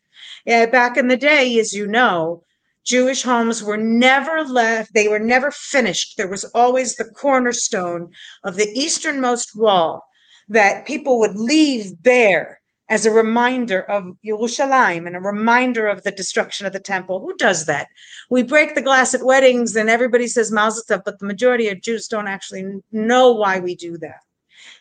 [0.44, 2.42] Yeah, back in the day, as you know,
[2.84, 6.16] Jewish homes were never left, they were never finished.
[6.16, 8.12] There was always the cornerstone
[8.44, 10.04] of the easternmost wall
[10.48, 16.12] that people would leave bare as a reminder of Yerushalayim and a reminder of the
[16.12, 17.20] destruction of the temple.
[17.20, 17.88] Who does that?
[18.30, 21.80] We break the glass at weddings and everybody says Mazel Tov, but the majority of
[21.80, 24.20] Jews don't actually know why we do that.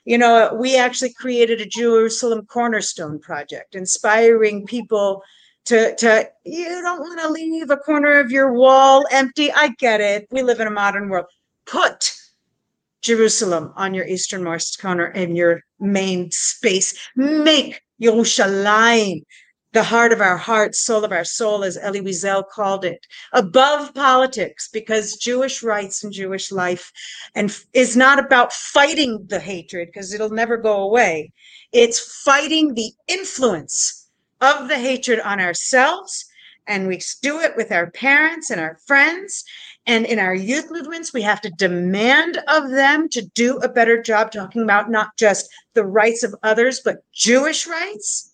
[0.06, 5.24] You know, we actually created a Jerusalem Cornerstone Project, inspiring people
[5.66, 9.52] to to you don't want to leave a corner of your wall empty.
[9.52, 10.28] I get it.
[10.32, 11.26] We live in a modern world.
[11.66, 12.15] Put
[13.06, 16.98] Jerusalem on your easternmost corner in your main space.
[17.16, 19.22] Make Yerushalayim
[19.74, 23.94] the heart of our heart, soul of our soul, as Elie Wiesel called it, above
[23.94, 26.92] politics, because Jewish rights and Jewish life
[27.36, 31.32] and is not about fighting the hatred, because it'll never go away.
[31.74, 36.26] It's fighting the influence of the hatred on ourselves.
[36.68, 39.44] And we do it with our parents and our friends.
[39.86, 44.02] And in our youth movements, we have to demand of them to do a better
[44.02, 48.32] job talking about not just the rights of others, but Jewish rights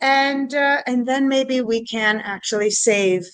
[0.00, 3.26] and uh, and then maybe we can actually save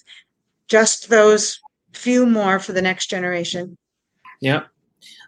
[0.68, 1.60] just those
[1.92, 3.76] few more for the next generation.
[4.40, 4.64] Yeah.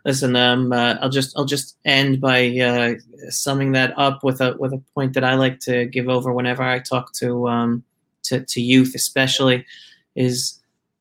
[0.05, 2.95] Listen, um, uh, I'll just I'll just end by uh,
[3.31, 6.63] summing that up with a with a point that I like to give over whenever
[6.63, 7.85] I talk to um,
[8.25, 9.65] to, to youth, especially,
[10.15, 10.61] is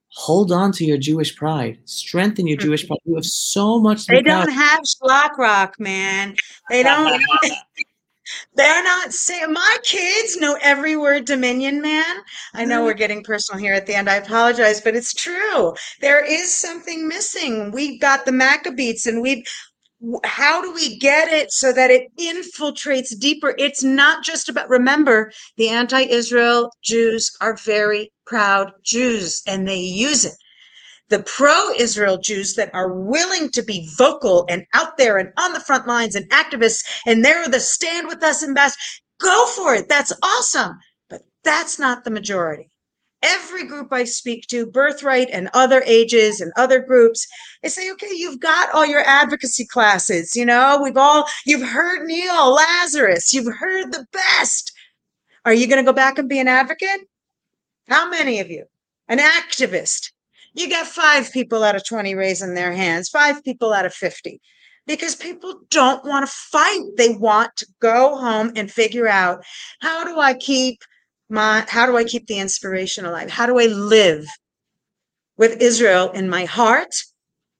[0.09, 2.99] hold on to your Jewish pride, strengthen your Jewish pride.
[3.05, 4.05] You have so much.
[4.05, 6.35] They don't have Shlock Rock, man.
[6.69, 7.21] They don't.
[8.55, 12.05] They're not saying my kids know every word Dominion Man.
[12.53, 14.09] I know we're getting personal here at the end.
[14.09, 15.73] I apologize, but it's true.
[15.99, 17.71] There is something missing.
[17.71, 19.43] We've got the Maccabees and we
[20.25, 23.55] how do we get it so that it infiltrates deeper?
[23.57, 30.25] It's not just about remember the anti-Israel Jews are very proud Jews and they use
[30.25, 30.33] it
[31.13, 35.53] the pro Israel Jews that are willing to be vocal and out there and on
[35.53, 39.01] the front lines and activists, and they're the stand with us ambassadors.
[39.19, 39.87] Go for it.
[39.87, 40.79] That's awesome.
[41.09, 42.71] But that's not the majority.
[43.23, 47.25] Every group I speak to, Birthright and other ages and other groups,
[47.63, 50.35] they say, okay, you've got all your advocacy classes.
[50.35, 54.71] You know, we've all, you've heard Neil Lazarus, you've heard the best.
[55.45, 57.07] Are you going to go back and be an advocate?
[57.87, 58.65] How many of you?
[59.07, 60.11] An activist?
[60.53, 64.39] you get five people out of 20 raising their hands, five people out of 50,
[64.85, 66.81] because people don't want to fight.
[66.97, 69.43] They want to go home and figure out
[69.79, 70.83] how do I keep
[71.29, 73.29] my, how do I keep the inspiration alive?
[73.29, 74.25] How do I live
[75.37, 76.95] with Israel in my heart,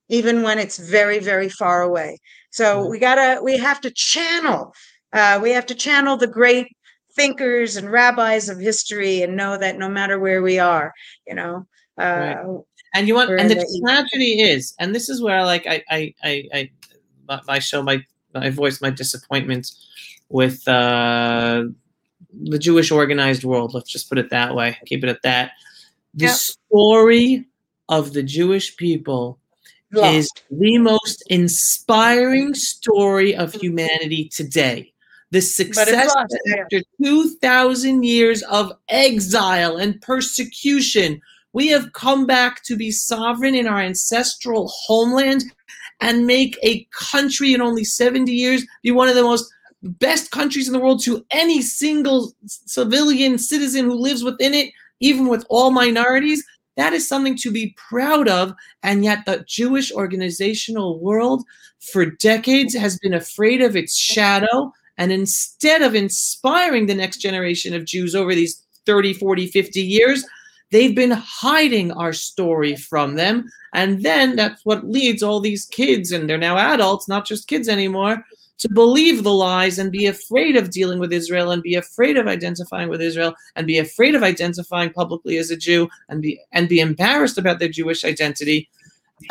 [0.08, 2.18] even when it's very, very far away?
[2.50, 2.90] So mm-hmm.
[2.90, 4.72] we gotta, we have to channel,
[5.12, 6.68] uh, we have to channel the great
[7.16, 10.92] thinkers and rabbis of history and know that no matter where we are,
[11.26, 11.66] you know,
[11.98, 12.60] uh, right.
[12.94, 16.70] And you want, and the tragedy is, and this is where like I, I, I,
[17.28, 18.04] I, I show my,
[18.36, 19.72] I voice my disappointment
[20.28, 21.64] with uh,
[22.42, 23.74] the Jewish organized world.
[23.74, 24.76] Let's just put it that way.
[24.86, 25.52] Keep it at that.
[26.14, 26.34] The yep.
[26.34, 27.46] story
[27.88, 29.38] of the Jewish people
[29.92, 30.14] Lost.
[30.14, 34.92] is the most inspiring story of humanity today.
[35.30, 41.20] The success after 2,000 years of exile and persecution
[41.54, 45.44] we have come back to be sovereign in our ancestral homeland
[46.00, 49.50] and make a country in only 70 years be one of the most
[49.84, 55.28] best countries in the world to any single civilian citizen who lives within it, even
[55.28, 56.44] with all minorities.
[56.76, 58.54] That is something to be proud of.
[58.82, 61.44] And yet, the Jewish organizational world
[61.80, 64.72] for decades has been afraid of its shadow.
[64.96, 70.24] And instead of inspiring the next generation of Jews over these 30, 40, 50 years,
[70.74, 73.48] They've been hiding our story from them.
[73.74, 77.68] And then that's what leads all these kids, and they're now adults, not just kids
[77.68, 78.24] anymore,
[78.58, 82.26] to believe the lies and be afraid of dealing with Israel and be afraid of
[82.26, 86.68] identifying with Israel and be afraid of identifying publicly as a Jew and be and
[86.68, 88.68] be embarrassed about their Jewish identity.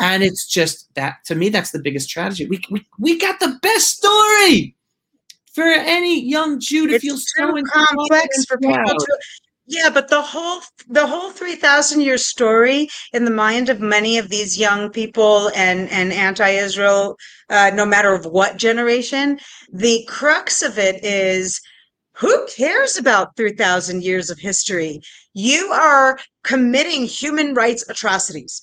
[0.00, 2.48] And it's just that to me, that's the biggest tragedy.
[2.48, 4.74] We we, we got the best story
[5.52, 9.18] for any young Jew to it's feel so complex for people to
[9.66, 14.28] yeah, but the whole the whole 3000 year story in the mind of many of
[14.28, 17.16] these young people and and anti-Israel
[17.48, 19.38] uh, no matter of what generation,
[19.72, 21.60] the crux of it is
[22.16, 25.00] who cares about 3000 years of history?
[25.32, 28.62] You are committing human rights atrocities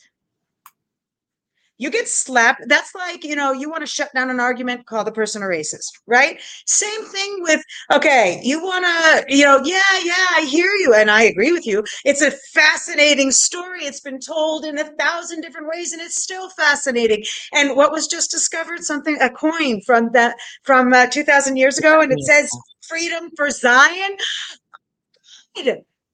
[1.82, 2.62] you get slapped.
[2.68, 5.46] That's like, you know, you want to shut down an argument, call the person a
[5.46, 6.40] racist, right?
[6.68, 7.60] Same thing with,
[7.92, 10.94] okay, you want to, you know, yeah, yeah, I hear you.
[10.94, 11.84] And I agree with you.
[12.06, 13.86] It's a fascinating story.
[13.86, 17.24] It's been told in a thousand different ways and it's still fascinating.
[17.52, 18.84] And what was just discovered?
[18.84, 22.02] Something, a coin from that, from uh, 2000 years ago.
[22.02, 22.48] And it says
[22.82, 24.18] freedom for Zion.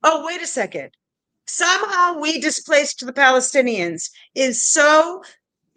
[0.04, 0.92] Oh, wait a second
[1.48, 5.24] somehow we displaced the Palestinians is so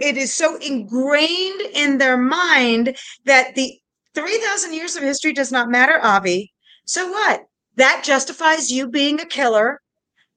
[0.01, 3.79] it is so ingrained in their mind that the
[4.15, 6.53] 3000 years of history does not matter avi
[6.85, 7.43] so what
[7.77, 9.81] that justifies you being a killer.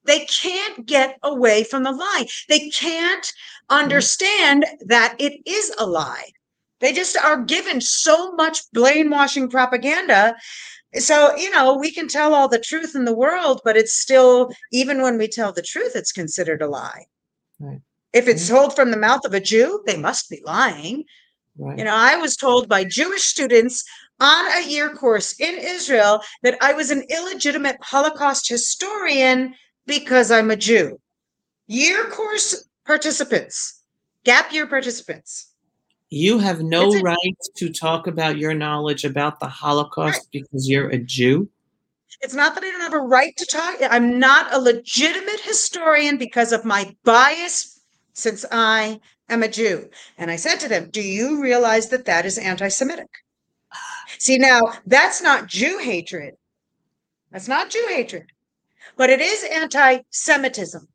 [0.06, 2.28] They can't get away from the lie.
[2.48, 3.32] They can't
[3.70, 6.30] understand that it is a lie.
[6.80, 10.36] They just are given so much brainwashing propaganda.
[10.96, 14.52] So, you know, we can tell all the truth in the world, but it's still,
[14.72, 17.06] even when we tell the truth, it's considered a lie.
[17.60, 17.82] Right.
[18.14, 18.50] If it's mm.
[18.50, 20.02] told from the mouth of a Jew, they mm.
[20.02, 21.06] must be lying.
[21.58, 21.78] Right.
[21.78, 23.84] You know, I was told by Jewish students
[24.20, 29.54] on a year course in Israel that I was an illegitimate Holocaust historian
[29.86, 31.00] because I'm a Jew.
[31.68, 33.82] Year course participants,
[34.24, 35.50] gap year participants.
[36.10, 41.00] You have no right to talk about your knowledge about the Holocaust because you're a
[41.00, 41.50] Jew.
[42.22, 43.76] It's not that I don't have a right to talk.
[43.90, 47.73] I'm not a legitimate historian because of my bias
[48.14, 49.00] since I
[49.30, 49.90] am a Jew.
[50.18, 53.10] And I said to them, Do you realize that that is anti Semitic?
[54.20, 56.36] See, now that's not Jew hatred.
[57.32, 58.32] That's not Jew hatred,
[58.96, 60.88] but it is anti Semitism.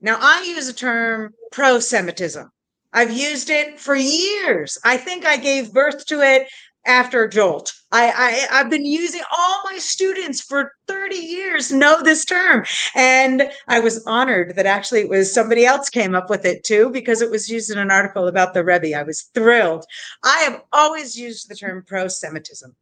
[0.00, 2.50] Now, I use the term pro Semitism.
[2.92, 4.78] I've used it for years.
[4.84, 6.48] I think I gave birth to it
[6.86, 7.72] after Jolt.
[7.92, 12.64] I, I I've been using all my students for 30 years know this term.
[12.94, 16.90] And I was honored that actually it was somebody else came up with it too,
[16.90, 18.98] because it was used in an article about the Rebbe.
[18.98, 19.84] I was thrilled.
[20.24, 22.74] I have always used the term pro-Semitism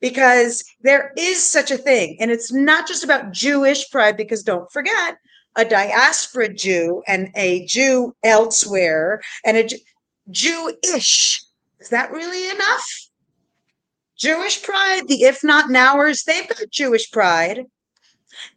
[0.00, 2.16] because there is such a thing.
[2.20, 5.18] And it's not just about Jewish pride, because don't forget,
[5.56, 9.78] a diaspora Jew and a Jew elsewhere and a Jew-
[10.30, 11.42] Jewish.
[11.80, 12.86] Is that really enough?
[14.16, 17.64] Jewish pride, the if not nowers, they've got Jewish pride.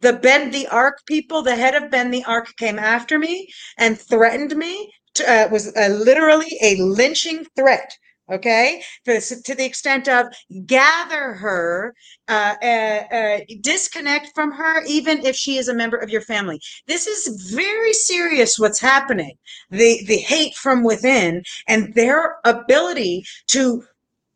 [0.00, 3.48] The Bend the Arc people, the head of Bend the Arc came after me
[3.78, 4.92] and threatened me.
[5.14, 7.90] To, uh, was uh, literally a lynching threat.
[8.30, 10.26] Okay, to, the- extent of
[10.66, 11.94] gather her,
[12.28, 12.66] uh, uh,
[13.12, 16.60] uh, disconnect from her, even if she is a member of your family.
[16.86, 18.58] This is very serious.
[18.58, 19.34] What's happening?
[19.70, 23.84] The the hate from within and their ability to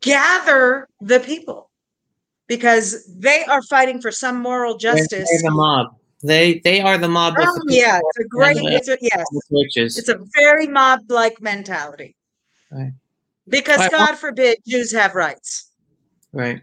[0.01, 1.71] gather the people
[2.47, 5.11] because they are fighting for some moral justice.
[5.11, 5.87] They're the mob.
[6.23, 7.35] They they are the mob.
[7.39, 9.27] Oh, the yeah, it's a great, it's a, yes,
[9.97, 12.15] it's a very mob-like mentality.
[12.71, 12.91] Right.
[13.47, 15.71] Because right, well- God forbid Jews have rights.
[16.33, 16.61] Right.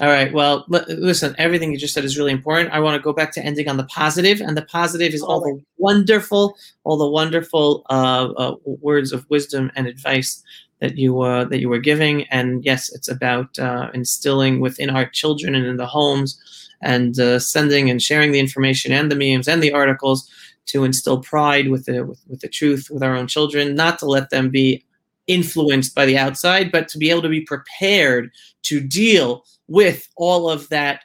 [0.00, 0.32] All right.
[0.32, 2.72] Well, li- listen, everything you just said is really important.
[2.72, 5.40] I want to go back to ending on the positive, and the positive is all
[5.40, 10.42] the wonderful, all the wonderful uh, uh, words of wisdom and advice
[10.80, 12.24] that you uh, that you were giving.
[12.28, 16.40] And yes, it's about uh, instilling within our children and in the homes,
[16.80, 20.30] and uh, sending and sharing the information and the memes and the articles
[20.66, 24.06] to instill pride with the with, with the truth with our own children, not to
[24.06, 24.82] let them be
[25.30, 28.30] influenced by the outside, but to be able to be prepared
[28.62, 31.02] to deal with all of that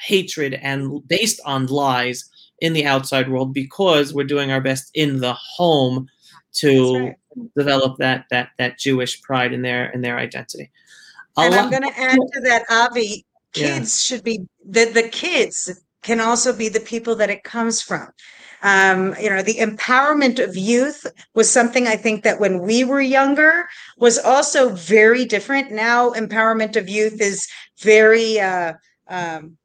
[0.00, 2.28] hatred and based on lies
[2.60, 6.06] in the outside world because we're doing our best in the home
[6.52, 7.16] to right.
[7.56, 10.70] develop that that that Jewish pride in their in their identity.
[11.36, 13.24] A And I'm going to add to that, Avi,
[13.54, 13.78] Yeah.
[13.78, 15.70] kids should be, the, the kids
[16.02, 18.08] can also be the people that it comes from.
[18.62, 23.00] Um, you know, the empowerment of youth was something I think that when we were
[23.00, 25.70] younger was also very different.
[25.70, 27.46] Now, empowerment of youth is
[27.80, 28.74] very, uh,
[29.08, 29.56] um,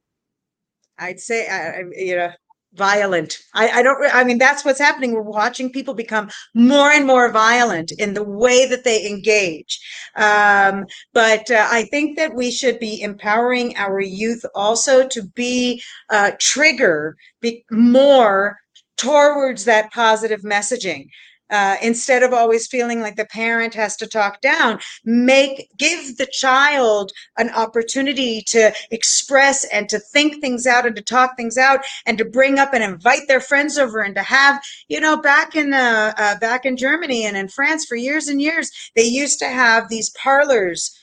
[0.98, 2.32] I'd say, uh, you know,
[2.76, 3.38] violent.
[3.54, 5.14] I, I don't, I mean, that's what's happening.
[5.14, 9.80] We're watching people become more and more violent in the way that they engage.
[10.16, 15.84] Um, but uh, I think that we should be empowering our youth also to be
[16.10, 18.58] uh, trigger be more
[18.98, 21.08] towards that positive messaging.
[21.50, 26.26] Uh, instead of always feeling like the parent has to talk down, make give the
[26.32, 31.82] child an opportunity to express and to think things out and to talk things out
[32.08, 35.56] and to bring up and invite their friends over and to have you know back
[35.56, 39.38] in uh, uh, back in Germany and in France for years and years they used
[39.38, 40.98] to have these parlors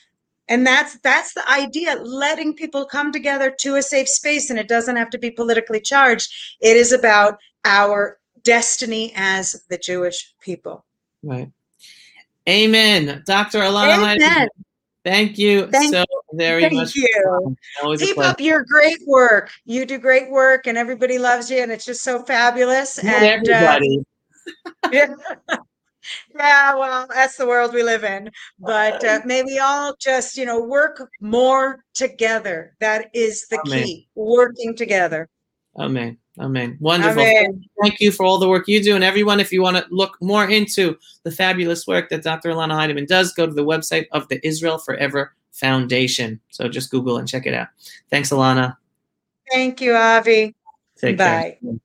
[0.49, 4.67] and that's that's the idea letting people come together to a safe space and it
[4.67, 6.29] doesn't have to be politically charged
[6.61, 10.85] it is about our destiny as the jewish people
[11.23, 11.49] right.
[12.49, 13.21] Amen.
[13.27, 13.59] Dr.
[13.59, 14.47] Elana Amen.
[15.05, 16.03] thank you Thank- so
[16.33, 16.95] very thank much.
[16.95, 17.55] you
[17.99, 21.85] keep up your great work you do great work and everybody loves you and it's
[21.85, 24.05] just so fabulous Not and uh, everybody.
[24.91, 25.13] yeah.
[26.35, 28.29] yeah, well, that's the world we live in.
[28.59, 32.75] But uh, may we all just, you know, work more together.
[32.79, 33.83] That is the Amen.
[33.83, 34.09] key.
[34.15, 35.29] Working together.
[35.77, 36.17] Amen.
[36.39, 36.77] Amen.
[36.79, 37.21] Wonderful.
[37.21, 37.63] Amen.
[37.81, 38.95] Thank you for all the work you do.
[38.95, 42.49] And everyone, if you want to look more into the fabulous work that Dr.
[42.49, 46.39] Elana Heideman does, go to the website of the Israel Forever Foundation.
[46.49, 47.67] So just Google and check it out.
[48.09, 48.77] Thanks, Elana.
[49.51, 50.55] Thank you, Avi.
[50.97, 51.57] Take care.
[51.61, 51.77] Bye.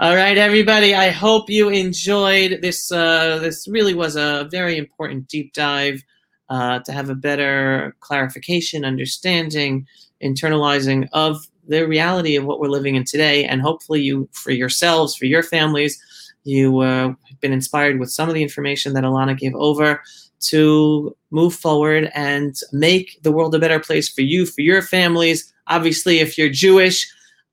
[0.00, 0.94] All right, everybody.
[0.94, 2.90] I hope you enjoyed this.
[2.90, 6.02] Uh, this really was a very important deep dive
[6.48, 9.86] uh, to have a better clarification, understanding,
[10.22, 15.14] internalizing of the reality of what we're living in today, and hopefully, you, for yourselves,
[15.14, 16.02] for your families,
[16.44, 20.02] you uh, have been inspired with some of the information that Elana gave over
[20.40, 25.52] to move forward and make the world a better place for you, for your families.
[25.68, 27.08] Obviously, if you're Jewish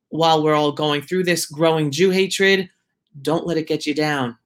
[0.09, 2.70] while we're all going through this growing Jew hatred,
[3.22, 4.38] don't let it get you down.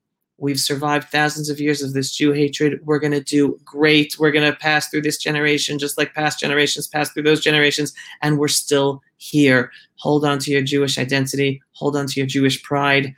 [0.41, 2.79] We've survived thousands of years of this Jew hatred.
[2.83, 4.17] We're going to do great.
[4.17, 7.93] We're going to pass through this generation just like past generations passed through those generations,
[8.23, 9.71] and we're still here.
[9.97, 13.13] Hold on to your Jewish identity, hold on to your Jewish pride,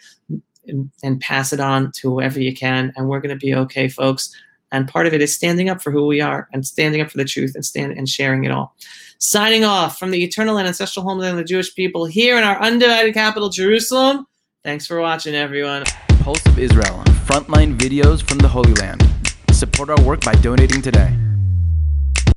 [0.67, 2.91] and, and pass it on to whoever you can.
[2.97, 4.36] And we're going to be okay, folks.
[4.74, 7.19] And part of it is standing up for who we are and standing up for
[7.19, 8.76] the truth and stand and sharing it all.
[9.19, 12.61] Signing off from the eternal and ancestral homeland of the Jewish people here in our
[12.61, 14.28] undivided capital, Jerusalem.
[14.63, 15.84] Thanks for watching, everyone.
[16.24, 19.05] Pulse of Israel, frontline videos from the Holy Land.
[19.51, 21.13] Support our work by donating today.